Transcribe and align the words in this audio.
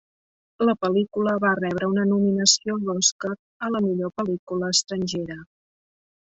La 0.69 0.73
pel·lícula 0.85 1.35
va 1.43 1.51
rebre 1.59 1.89
una 1.91 2.07
nominació 2.15 2.79
a 2.79 2.83
l'Oscar 2.89 3.33
a 3.69 3.71
la 3.77 3.85
millor 3.87 4.15
pel·lícula 4.23 4.75
estrangera. 4.81 5.41